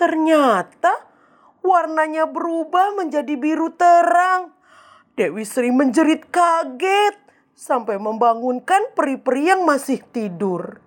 Ternyata 0.00 0.96
warnanya 1.60 2.24
berubah 2.24 2.96
menjadi 2.96 3.36
biru 3.36 3.68
terang. 3.76 4.48
Dewi 5.12 5.44
Sri 5.44 5.68
menjerit 5.68 6.24
kaget 6.32 7.20
sampai 7.52 8.00
membangunkan 8.00 8.96
peri-peri 8.96 9.52
yang 9.52 9.68
masih 9.68 10.00
tidur. 10.08 10.80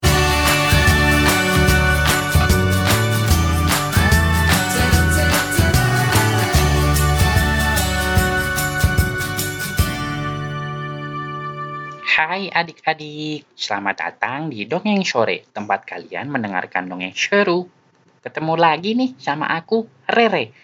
Hai 12.02 12.50
adik-adik, 12.50 13.46
selamat 13.54 13.96
datang 14.10 14.50
di 14.50 14.66
Dongeng 14.66 15.06
Sore, 15.06 15.46
tempat 15.54 15.86
kalian 15.86 16.34
mendengarkan 16.34 16.90
dongeng 16.90 17.14
seru. 17.14 17.83
Ketemu 18.24 18.56
lagi 18.56 18.96
nih 18.96 19.20
sama 19.20 19.52
aku, 19.52 19.84
Rere. 20.08 20.56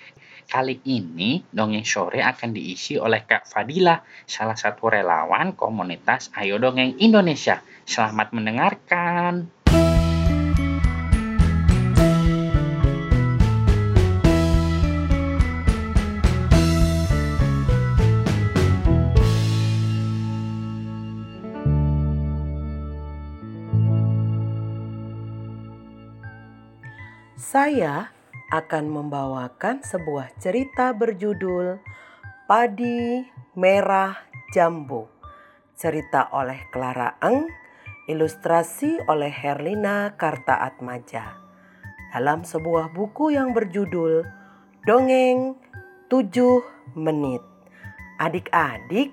Kali 0.48 0.80
ini 0.88 1.44
Dongeng 1.44 1.84
Sore 1.84 2.24
akan 2.24 2.56
diisi 2.56 2.96
oleh 2.96 3.28
Kak 3.28 3.44
Fadila, 3.44 4.00
salah 4.24 4.56
satu 4.56 4.88
relawan 4.88 5.60
komunitas 5.60 6.32
Ayo 6.40 6.56
Dongeng 6.56 6.96
Indonesia. 7.04 7.60
Selamat 7.84 8.32
mendengarkan. 8.32 9.59
Saya 27.50 28.14
akan 28.54 28.94
membawakan 28.94 29.82
sebuah 29.82 30.38
cerita 30.38 30.94
berjudul 30.94 31.82
Padi 32.46 33.26
Merah 33.58 34.14
Jambu. 34.54 35.10
Cerita 35.74 36.30
oleh 36.30 36.70
Clara 36.70 37.18
Eng, 37.18 37.50
ilustrasi 38.06 39.02
oleh 39.10 39.34
Herlina 39.34 40.14
Kartaatmaja. 40.14 41.42
Dalam 42.14 42.46
sebuah 42.46 42.94
buku 42.94 43.34
yang 43.34 43.50
berjudul 43.58 44.30
Dongeng 44.86 45.58
7 46.06 47.02
Menit. 47.02 47.42
Adik-adik, 48.22 49.10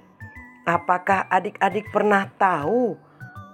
apakah 0.68 1.24
adik-adik 1.32 1.88
pernah 1.88 2.28
tahu 2.36 3.00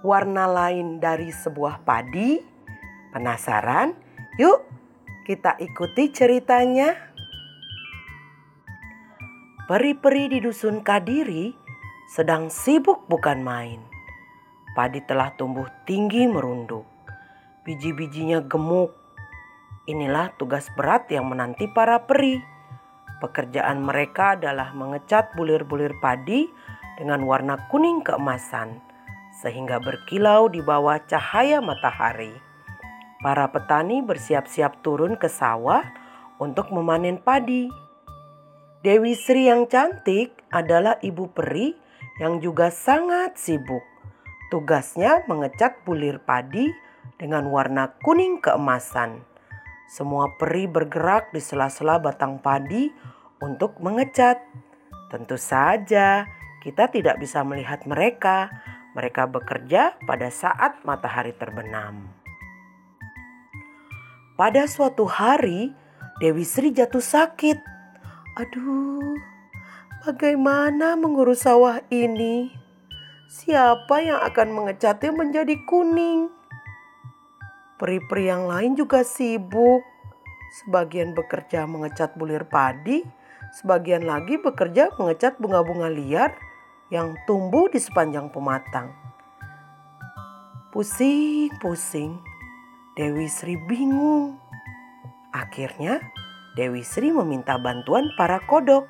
warna 0.03 0.43
lain 0.43 0.99
dari 0.99 1.31
sebuah 1.31 1.87
padi? 1.87 2.35
Penasaran? 3.15 4.02
Yuk, 4.33 4.65
kita 5.29 5.61
ikuti 5.61 6.09
ceritanya. 6.09 6.89
Peri-peri 9.69 10.25
di 10.25 10.41
dusun 10.41 10.81
Kadiri 10.81 11.53
sedang 12.09 12.49
sibuk 12.49 13.05
bukan 13.05 13.45
main. 13.45 13.77
Padi 14.73 15.05
telah 15.05 15.37
tumbuh 15.37 15.69
tinggi 15.85 16.25
merunduk. 16.25 16.81
Biji-bijinya 17.61 18.41
gemuk. 18.49 18.97
Inilah 19.85 20.33
tugas 20.41 20.65
berat 20.73 21.05
yang 21.13 21.29
menanti 21.29 21.69
para 21.69 22.01
peri. 22.01 22.41
Pekerjaan 23.21 23.85
mereka 23.85 24.33
adalah 24.33 24.73
mengecat 24.73 25.37
bulir-bulir 25.37 25.93
padi 26.01 26.49
dengan 26.97 27.21
warna 27.21 27.69
kuning 27.69 28.01
keemasan 28.01 28.81
sehingga 29.45 29.77
berkilau 29.77 30.49
di 30.49 30.65
bawah 30.65 30.97
cahaya 31.05 31.61
matahari. 31.61 32.52
Para 33.23 33.47
petani 33.55 34.03
bersiap-siap 34.03 34.83
turun 34.83 35.15
ke 35.15 35.31
sawah 35.31 35.79
untuk 36.43 36.75
memanen 36.75 37.23
padi. 37.23 37.71
Dewi 38.83 39.15
Sri 39.15 39.47
yang 39.47 39.63
cantik 39.71 40.43
adalah 40.51 40.99
ibu 40.99 41.31
peri 41.31 41.71
yang 42.19 42.43
juga 42.43 42.67
sangat 42.67 43.39
sibuk. 43.39 43.79
Tugasnya 44.51 45.23
mengecat 45.31 45.87
bulir 45.87 46.19
padi 46.19 46.67
dengan 47.15 47.47
warna 47.47 47.95
kuning 48.03 48.43
keemasan. 48.43 49.23
Semua 49.87 50.27
peri 50.35 50.67
bergerak 50.67 51.31
di 51.31 51.39
sela-sela 51.39 52.03
batang 52.03 52.43
padi 52.43 52.91
untuk 53.39 53.79
mengecat. 53.79 54.43
Tentu 55.07 55.39
saja 55.39 56.27
kita 56.59 56.91
tidak 56.91 57.23
bisa 57.23 57.39
melihat 57.47 57.87
mereka. 57.87 58.51
Mereka 58.99 59.31
bekerja 59.31 59.95
pada 60.03 60.27
saat 60.27 60.83
matahari 60.83 61.31
terbenam. 61.31 62.22
Pada 64.33 64.65
suatu 64.65 65.05
hari, 65.05 65.77
Dewi 66.17 66.41
Sri 66.41 66.73
jatuh 66.73 67.05
sakit. 67.05 67.53
Aduh, 68.33 69.13
bagaimana 70.01 70.97
mengurus 70.97 71.45
sawah 71.45 71.85
ini? 71.93 72.49
Siapa 73.29 74.01
yang 74.01 74.17
akan 74.25 74.49
mengecatnya 74.57 75.13
menjadi 75.13 75.53
kuning? 75.69 76.33
Peri-peri 77.77 78.33
yang 78.33 78.49
lain 78.49 78.73
juga 78.73 79.05
sibuk. 79.05 79.85
Sebagian 80.65 81.13
bekerja 81.13 81.69
mengecat 81.69 82.17
bulir 82.17 82.49
padi, 82.49 83.05
sebagian 83.61 84.01
lagi 84.01 84.41
bekerja 84.41 84.97
mengecat 84.97 85.37
bunga-bunga 85.37 85.93
liar 85.93 86.33
yang 86.89 87.13
tumbuh 87.29 87.69
di 87.69 87.77
sepanjang 87.77 88.33
pematang. 88.33 88.89
Pusing-pusing, 90.73 92.32
Dewi 92.93 93.25
Sri 93.25 93.57
bingung. 93.57 94.37
Akhirnya, 95.33 95.97
Dewi 96.53 96.85
Sri 96.85 97.09
meminta 97.09 97.57
bantuan 97.57 98.05
para 98.13 98.37
kodok. 98.45 98.85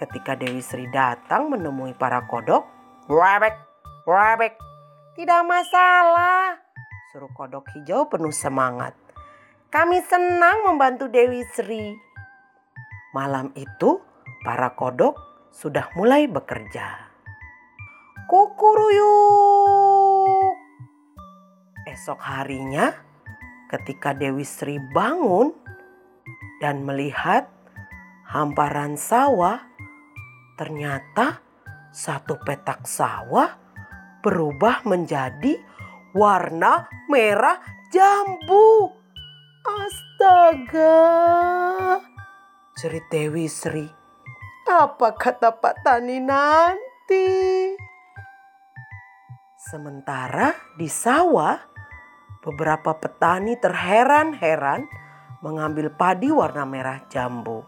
Ketika 0.00 0.32
Dewi 0.32 0.64
Sri 0.64 0.88
datang 0.88 1.52
menemui 1.52 1.92
para 1.92 2.24
kodok, 2.24 2.64
"Wabek, 3.12 3.52
wabek, 4.08 4.56
tidak 5.12 5.44
masalah," 5.44 6.56
suruh 7.12 7.28
kodok 7.36 7.68
hijau 7.76 8.08
penuh 8.08 8.32
semangat. 8.32 8.96
"Kami 9.68 10.00
senang 10.08 10.72
membantu 10.72 11.12
Dewi 11.12 11.44
Sri." 11.52 11.92
Malam 13.12 13.52
itu, 13.60 14.00
para 14.40 14.72
kodok 14.72 15.20
sudah 15.52 15.92
mulai 16.00 16.24
bekerja. 16.32 17.12
Kukuruyuk. 18.24 19.61
Esok 22.02 22.18
harinya, 22.18 22.90
ketika 23.70 24.10
Dewi 24.10 24.42
Sri 24.42 24.74
bangun 24.90 25.54
dan 26.58 26.82
melihat 26.82 27.46
hamparan 28.26 28.98
sawah, 28.98 29.62
ternyata 30.58 31.38
satu 31.94 32.42
petak 32.42 32.90
sawah 32.90 33.54
berubah 34.18 34.82
menjadi 34.82 35.62
warna 36.10 36.90
merah 37.06 37.62
jambu. 37.94 38.90
Astaga! 39.62 40.98
Cerit 42.82 43.06
Dewi 43.14 43.46
Sri. 43.46 43.86
Apa 44.66 45.14
kata 45.14 45.54
Pak 45.54 45.86
Tani 45.86 46.18
nanti? 46.18 47.30
Sementara 49.54 50.50
di 50.74 50.90
sawah, 50.90 51.71
beberapa 52.42 52.98
petani 52.98 53.54
terheran-heran 53.54 54.90
mengambil 55.46 55.94
padi 55.94 56.28
warna 56.34 56.66
merah 56.66 56.98
jambu. 57.06 57.62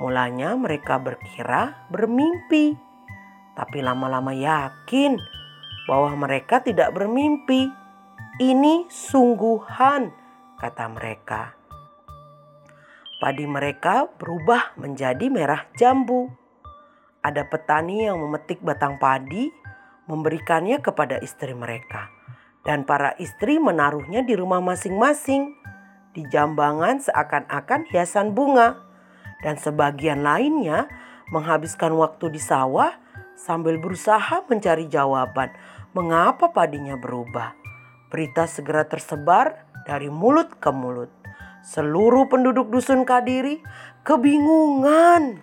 Mulanya 0.00 0.56
mereka 0.58 0.98
berkira 0.98 1.86
bermimpi, 1.92 2.74
tapi 3.54 3.78
lama-lama 3.84 4.34
yakin 4.34 5.20
bahwa 5.86 6.16
mereka 6.16 6.64
tidak 6.64 6.90
bermimpi. 6.90 7.70
Ini 8.34 8.90
sungguhan, 8.90 10.10
kata 10.58 10.90
mereka. 10.90 11.54
Padi 13.22 13.46
mereka 13.46 14.10
berubah 14.18 14.74
menjadi 14.74 15.30
merah 15.30 15.70
jambu. 15.78 16.34
Ada 17.22 17.46
petani 17.46 18.10
yang 18.10 18.18
memetik 18.18 18.58
batang 18.58 18.98
padi, 18.98 19.54
memberikannya 20.10 20.82
kepada 20.82 21.22
istri 21.22 21.54
mereka 21.54 22.23
dan 22.64 22.88
para 22.88 23.12
istri 23.20 23.60
menaruhnya 23.60 24.24
di 24.24 24.32
rumah 24.34 24.58
masing-masing, 24.64 25.52
di 26.16 26.24
jambangan 26.32 26.98
seakan-akan 27.04 27.84
hiasan 27.92 28.32
bunga, 28.32 28.80
dan 29.44 29.60
sebagian 29.60 30.24
lainnya 30.24 30.88
menghabiskan 31.28 31.92
waktu 32.00 32.32
di 32.32 32.40
sawah 32.40 32.96
sambil 33.36 33.76
berusaha 33.76 34.48
mencari 34.48 34.88
jawaban 34.88 35.52
mengapa 35.92 36.50
padinya 36.50 36.96
berubah. 36.96 37.52
Berita 38.08 38.48
segera 38.48 38.88
tersebar 38.88 39.68
dari 39.84 40.08
mulut 40.08 40.56
ke 40.56 40.72
mulut. 40.72 41.12
Seluruh 41.64 42.28
penduduk 42.28 42.68
dusun 42.72 43.04
Kadiri 43.04 43.60
kebingungan. 44.04 45.40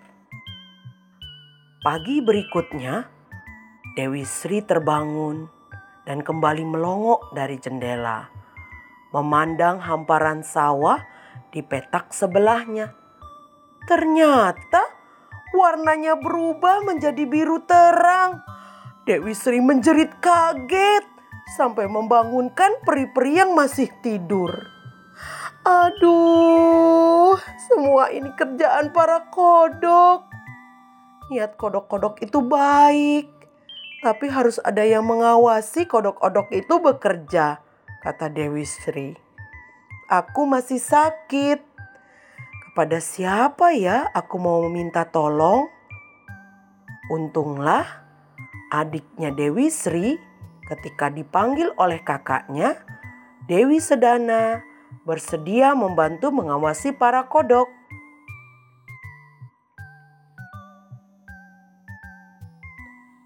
Pagi 1.82 2.22
berikutnya, 2.22 3.10
Dewi 3.98 4.22
Sri 4.22 4.62
terbangun 4.62 5.61
dan 6.06 6.26
kembali 6.26 6.66
melongok 6.66 7.34
dari 7.34 7.58
jendela. 7.62 8.30
Memandang 9.12 9.84
hamparan 9.84 10.42
sawah 10.42 11.04
di 11.52 11.60
petak 11.60 12.16
sebelahnya. 12.16 12.96
Ternyata 13.86 14.82
warnanya 15.52 16.16
berubah 16.16 16.86
menjadi 16.88 17.28
biru 17.28 17.60
terang. 17.68 18.40
Dewi 19.04 19.36
Sri 19.36 19.60
menjerit 19.60 20.16
kaget 20.24 21.04
sampai 21.58 21.90
membangunkan 21.90 22.80
peri-peri 22.88 23.44
yang 23.44 23.52
masih 23.52 23.92
tidur. 24.00 24.54
Aduh, 25.62 27.38
semua 27.70 28.10
ini 28.10 28.32
kerjaan 28.34 28.90
para 28.96 29.30
kodok. 29.30 30.26
Niat 31.30 31.54
kodok-kodok 31.60 32.18
itu 32.26 32.42
baik, 32.42 33.41
tapi 34.02 34.34
harus 34.34 34.58
ada 34.66 34.82
yang 34.82 35.06
mengawasi 35.06 35.86
kodok-kodok 35.86 36.50
itu 36.50 36.82
bekerja, 36.82 37.62
kata 38.02 38.34
Dewi 38.34 38.66
Sri. 38.66 39.14
Aku 40.10 40.50
masih 40.50 40.82
sakit. 40.82 41.62
Kepada 42.66 42.98
siapa 43.04 43.76
ya 43.78 44.10
aku 44.12 44.42
mau 44.42 44.66
meminta 44.66 45.06
tolong? 45.06 45.70
Untunglah 47.14 47.86
adiknya 48.74 49.30
Dewi 49.36 49.70
Sri 49.70 50.18
ketika 50.66 51.14
dipanggil 51.14 51.70
oleh 51.78 52.02
kakaknya, 52.02 52.80
Dewi 53.46 53.84
Sedana 53.84 54.64
bersedia 55.04 55.78
membantu 55.78 56.32
mengawasi 56.32 56.96
para 56.96 57.28
kodok. 57.28 57.81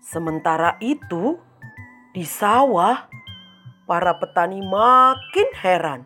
Sementara 0.05 0.77
itu, 0.85 1.41
di 2.13 2.21
sawah, 2.21 3.09
para 3.89 4.13
petani 4.21 4.61
makin 4.61 5.49
heran 5.57 6.05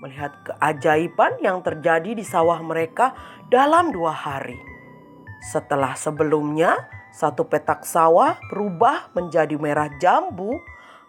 melihat 0.00 0.32
keajaiban 0.48 1.36
yang 1.44 1.60
terjadi 1.60 2.16
di 2.16 2.24
sawah 2.24 2.56
mereka 2.64 3.12
dalam 3.52 3.92
dua 3.92 4.16
hari. 4.16 4.56
Setelah 5.44 5.92
sebelumnya, 6.00 6.72
satu 7.12 7.44
petak 7.44 7.84
sawah 7.84 8.40
berubah 8.48 9.12
menjadi 9.12 9.52
merah 9.60 9.92
jambu, 10.00 10.56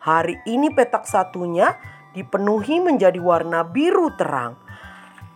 hari 0.04 0.36
ini 0.44 0.68
petak 0.76 1.08
satunya 1.08 1.80
dipenuhi 2.12 2.84
menjadi 2.84 3.20
warna 3.24 3.64
biru 3.64 4.12
terang. 4.20 4.60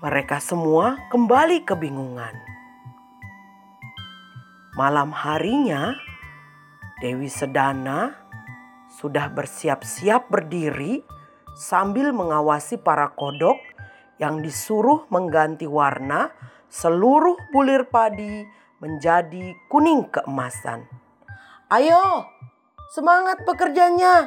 Mereka 0.04 0.44
semua 0.44 1.00
kembali 1.08 1.64
kebingungan. 1.64 2.36
Malam 4.76 5.16
harinya, 5.16 5.96
Dewi 7.06 7.30
Sedana 7.30 8.18
sudah 8.90 9.30
bersiap-siap 9.30 10.26
berdiri 10.26 11.06
sambil 11.54 12.10
mengawasi 12.10 12.82
para 12.82 13.14
kodok 13.14 13.62
yang 14.18 14.42
disuruh 14.42 15.06
mengganti 15.14 15.70
warna 15.70 16.34
seluruh 16.66 17.38
bulir 17.54 17.86
padi 17.94 18.42
menjadi 18.82 19.54
kuning 19.70 20.10
keemasan. 20.10 20.90
Ayo, 21.70 22.26
semangat 22.90 23.46
bekerjanya, 23.46 24.26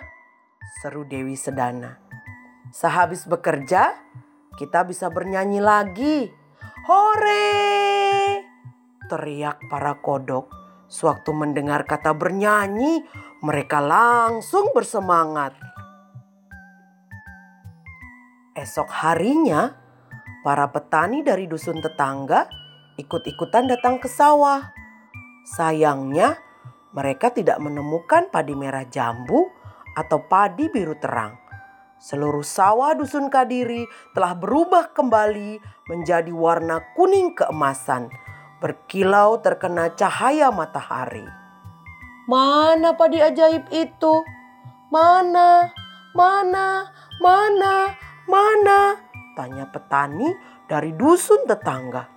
seru 0.79 1.03
Dewi 1.03 1.35
Sedana. 1.35 1.99
Sehabis 2.71 3.27
bekerja, 3.27 3.91
kita 4.55 4.87
bisa 4.87 5.11
bernyanyi 5.11 5.59
lagi. 5.59 6.31
Hore! 6.87 8.39
Teriak 9.11 9.67
para 9.67 9.99
kodok. 9.99 10.68
Sewaktu 10.89 11.37
mendengar 11.37 11.85
kata 11.85 12.17
bernyanyi, 12.17 13.05
mereka 13.45 13.79
langsung 13.85 14.73
bersemangat. 14.73 15.53
Esok 18.57 18.89
harinya, 18.91 19.77
para 20.43 20.67
petani 20.73 21.21
dari 21.21 21.45
dusun 21.45 21.85
tetangga 21.85 22.49
ikut-ikutan 22.99 23.71
datang 23.71 24.03
ke 24.03 24.11
sawah. 24.11 24.75
Sayangnya, 25.45 26.41
mereka 26.97 27.31
tidak 27.31 27.63
menemukan 27.63 28.33
padi 28.33 28.57
merah 28.59 28.89
jambu 28.89 29.47
atau 29.95 30.25
padi 30.27 30.67
biru 30.73 30.99
terang. 30.99 31.39
Seluruh 31.99 32.47
sawah 32.47 32.95
dusun 32.95 33.27
Kadiri 33.27 33.83
telah 34.15 34.35
berubah 34.35 34.95
kembali 34.95 35.59
menjadi 35.91 36.31
warna 36.31 36.83
kuning 36.95 37.35
keemasan, 37.35 38.07
berkilau 38.59 39.39
terkena 39.39 39.95
cahaya 39.95 40.51
matahari. 40.51 41.27
Mana 42.29 42.93
padi 42.99 43.23
ajaib 43.23 43.71
itu? 43.73 44.15
Mana? 44.93 45.73
Mana? 46.13 46.91
Mana? 47.23 47.75
Mana? 48.29 48.99
Tanya 49.39 49.71
petani 49.71 50.29
dari 50.69 50.93
dusun 50.93 51.49
tetangga. 51.49 52.11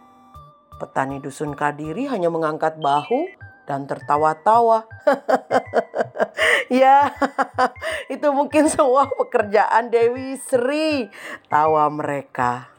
Petani 0.82 1.22
dusun 1.22 1.54
Kadiri 1.54 2.10
hanya 2.10 2.34
mengangkat 2.34 2.82
bahu 2.82 3.30
dan 3.70 3.86
tertawa-tawa. 3.86 4.84
ya, 6.82 7.14
itu 8.14 8.28
mungkin 8.34 8.68
semua 8.68 9.08
pekerjaan 9.08 9.94
Dewi 9.94 10.36
Sri. 10.42 11.08
Tawa 11.48 11.88
mereka. 11.94 12.74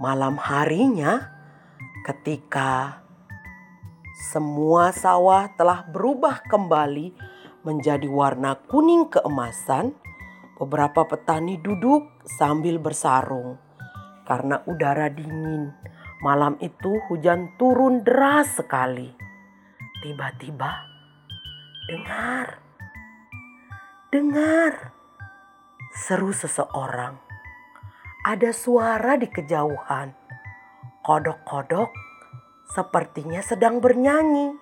Malam 0.00 0.40
harinya, 0.40 1.28
ketika 2.08 3.04
semua 4.32 4.96
sawah 4.96 5.52
telah 5.54 5.84
berubah 5.84 6.40
kembali 6.48 7.12
menjadi 7.62 8.08
warna 8.08 8.56
kuning 8.66 9.12
keemasan, 9.12 9.92
beberapa 10.56 11.04
petani 11.04 11.60
duduk 11.60 12.08
sambil 12.24 12.80
bersarung 12.80 13.60
karena 14.24 14.64
udara 14.64 15.12
dingin 15.12 15.72
Malam 16.20 16.60
itu 16.60 17.00
hujan 17.08 17.56
turun 17.56 18.04
deras 18.04 18.60
sekali. 18.60 19.08
Tiba-tiba 20.04 20.84
dengar, 21.88 22.60
dengar 24.12 24.92
seru 25.96 26.28
seseorang. 26.28 27.29
Ada 28.20 28.52
suara 28.52 29.16
di 29.16 29.28
kejauhan. 29.32 30.12
Kodok-kodok 31.00 31.88
sepertinya 32.68 33.40
sedang 33.40 33.80
bernyanyi. 33.80 34.52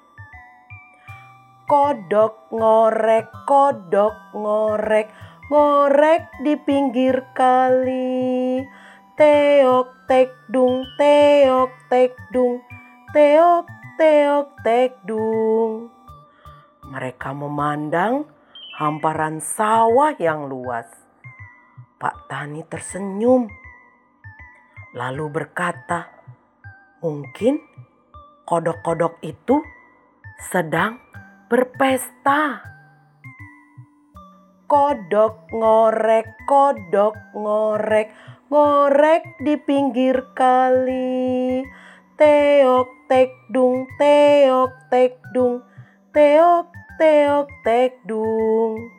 Kodok 1.66 2.54
ngorek, 2.54 3.26
kodok 3.44 4.14
ngorek, 4.32 5.10
ngorek 5.48 6.28
di 6.44 6.60
pinggir 6.60 7.24
kali 7.32 8.60
teok 9.16 10.04
tek 10.04 10.28
dung 10.52 10.84
teok 11.00 11.72
tek 11.88 12.12
dung 12.28 12.60
teok 13.16 13.64
teok 13.96 14.48
tek 14.60 14.92
dung 15.08 15.88
mereka 16.84 17.32
memandang 17.32 18.28
hamparan 18.76 19.40
sawah 19.40 20.12
yang 20.20 20.52
luas 20.52 21.07
Pak 21.98 22.30
Tani 22.30 22.62
tersenyum 22.62 23.50
lalu 24.94 25.26
berkata 25.34 26.06
mungkin 27.02 27.58
kodok-kodok 28.46 29.18
itu 29.26 29.58
sedang 30.38 31.02
berpesta 31.50 32.62
kodok 34.70 35.50
ngorek 35.50 36.26
kodok 36.46 37.18
ngorek 37.34 38.14
ngorek 38.48 39.22
di 39.44 39.54
pinggir 39.60 40.32
kali. 40.32 41.60
Teok 42.18 42.88
tek 43.06 43.30
dung, 43.52 43.86
teok 43.94 44.72
tek 44.90 45.22
dung, 45.30 45.62
teok 46.10 46.66
teok 46.98 47.48
tek 47.62 47.92
dung. 48.04 48.97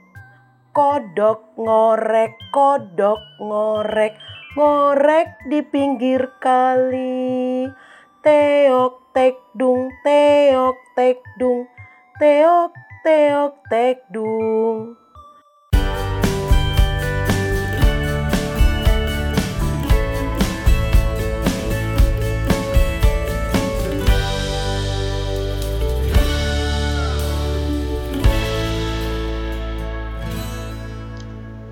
Kodok 0.80 1.60
ngorek, 1.60 2.40
kodok 2.56 3.20
ngorek, 3.44 4.16
ngorek 4.56 5.28
di 5.52 5.60
pinggir 5.60 6.40
kali. 6.40 7.68
Teok 8.24 9.12
tek 9.12 9.36
dung, 9.60 9.92
teok 10.08 10.80
tek 10.96 11.20
dung, 11.36 11.68
teok 12.16 12.72
teok 13.04 13.54
tek 13.68 14.08
dung. 14.08 14.96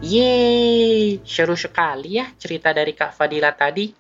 Yeay, 0.08 1.20
seru 1.28 1.60
sekali 1.60 2.16
ya 2.16 2.32
cerita 2.40 2.72
dari 2.72 2.96
Kak 2.96 3.12
Fadila 3.12 3.52
tadi. 3.52 3.92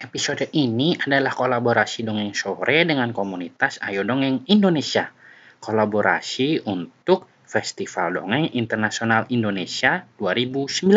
Episode 0.00 0.48
ini 0.56 0.96
adalah 0.96 1.28
kolaborasi 1.28 2.08
Dongeng 2.08 2.32
Sore 2.32 2.88
dengan 2.88 3.12
komunitas 3.12 3.76
Ayo 3.84 4.00
Dongeng 4.00 4.48
Indonesia. 4.48 5.12
Kolaborasi 5.60 6.64
untuk 6.64 7.28
Festival 7.44 8.16
Dongeng 8.16 8.48
Internasional 8.56 9.28
Indonesia 9.28 10.08
2019 10.16 10.88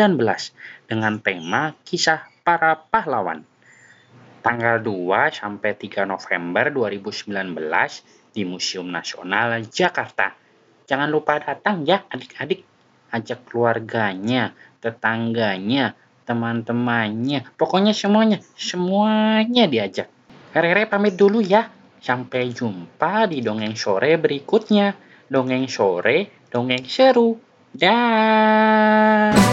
dengan 0.88 1.20
tema 1.20 1.76
Kisah 1.84 2.32
Para 2.48 2.80
Pahlawan. 2.80 3.44
Tanggal 4.40 4.80
2 4.80 5.36
sampai 5.36 5.76
3 5.76 6.08
November 6.08 6.72
2019 6.72 7.28
di 8.32 8.42
Museum 8.48 8.88
Nasional 8.88 9.68
Jakarta. 9.68 10.32
Jangan 10.88 11.12
lupa 11.12 11.36
datang 11.36 11.84
ya 11.84 12.08
adik-adik. 12.08 12.75
Ajak 13.12 13.46
keluarganya, 13.46 14.52
tetangganya, 14.82 15.94
teman-temannya, 16.26 17.46
pokoknya 17.54 17.94
semuanya, 17.94 18.42
semuanya 18.58 19.70
diajak. 19.70 20.10
Rere 20.56 20.88
pamit 20.90 21.14
dulu 21.14 21.44
ya. 21.44 21.70
Sampai 22.02 22.54
jumpa 22.54 23.26
di 23.30 23.42
dongeng 23.42 23.74
sore 23.78 24.16
berikutnya. 24.16 24.94
Dongeng 25.26 25.66
sore, 25.66 26.46
dongeng 26.50 26.86
seru. 26.86 27.34
Dah. 27.76 29.45